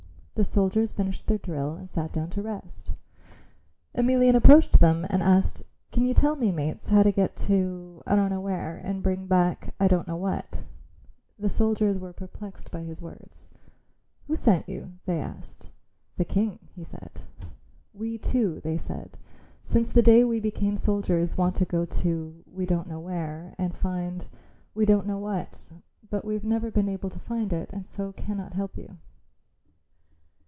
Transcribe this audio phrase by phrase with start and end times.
[0.35, 2.93] The soldiers finished their drill and sat down to rest.
[3.95, 8.15] Emelian approached them and asked, "Can you tell me, mates, how to get to I
[8.15, 10.63] don't know where and bring back I don't know what."
[11.37, 13.51] The soldiers were perplexed at his words.
[14.25, 15.69] "Who sent you?" they asked.
[16.17, 17.21] "The King," he said.
[17.93, 19.19] "We too," they said,
[19.63, 23.75] "since the day we became soldiers want to go to we don't know where and
[23.75, 24.25] find
[24.73, 25.69] we don't know what,
[26.09, 28.97] but we've never been able to find it and so cannot help you."